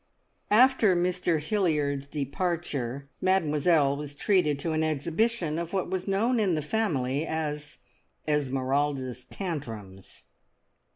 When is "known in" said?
6.07-6.55